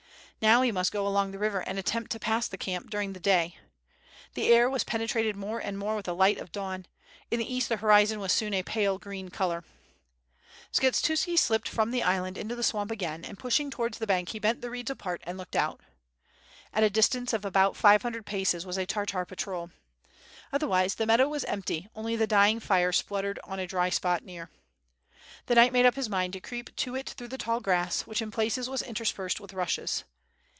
Now 0.43 0.63
he 0.63 0.71
must 0.71 0.93
^o 0.93 1.05
along 1.05 1.29
the 1.29 1.37
river 1.37 1.59
and 1.59 1.77
attempt 1.77 2.11
to 2.13 2.19
pass 2.19 2.47
the 2.47 2.57
camp 2.57 2.89
during 2.89 3.13
the 3.13 3.19
day. 3.19 3.59
The 4.33 4.47
air 4.47 4.67
was 4.71 4.83
pentrated 4.83 5.35
more 5.35 5.59
and 5.59 5.77
more 5.77 5.95
with 5.95 6.05
the 6.05 6.15
light 6.15 6.39
of 6.39 6.51
dawn. 6.51 6.87
In 7.29 7.37
the 7.37 7.45
east 7.53 7.69
the 7.69 7.77
horizon 7.77 8.19
was 8.19 8.33
soon 8.33 8.51
a 8.55 8.63
pale 8.63 8.97
green 8.97 9.29
color. 9.29 9.63
Skshetuski 10.73 11.37
slipped 11.37 11.69
from 11.69 11.91
the 11.91 12.01
island 12.01 12.39
into 12.39 12.55
the 12.55 12.63
swamp 12.63 12.89
again, 12.89 13.23
and 13.23 13.37
pushing 13.37 13.69
towards 13.69 13.99
the 13.99 14.07
bank 14.07 14.29
he 14.29 14.39
bent 14.39 14.61
the 14.61 14.71
reeds 14.71 14.89
apart 14.89 15.21
and 15.27 15.37
looked 15.37 15.55
out. 15.55 15.79
At 16.73 16.81
a 16.81 16.89
distance 16.89 17.33
of 17.33 17.45
about 17.45 17.77
five 17.77 18.01
hundred 18.01 18.25
paces 18.25 18.65
was 18.65 18.79
a 18.79 18.87
Tartar 18.87 19.25
patrol. 19.25 19.69
Otherwise 20.51 20.95
the 20.95 21.05
meadow 21.05 21.27
was 21.29 21.45
empty, 21.45 21.87
only 21.93 22.15
the 22.15 22.25
dying 22.25 22.59
fire 22.59 22.91
spluttered 22.91 23.39
on 23.43 23.59
a 23.59 23.67
dry 23.67 23.91
spot 23.91 24.23
near. 24.25 24.49
The 25.45 25.53
knight 25.53 25.71
made 25.71 25.85
up 25.85 25.93
his 25.93 26.09
mind 26.09 26.33
to 26.33 26.39
creep 26.39 26.75
to 26.77 26.95
it 26.95 27.11
through 27.11 27.27
the 27.27 27.37
tall 27.37 27.59
grass, 27.59 28.07
which 28.07 28.23
in 28.23 28.31
places 28.31 28.67
was 28.67 28.81
interspersed 28.81 29.39
with 29.39 29.53
rushes. 29.53 30.03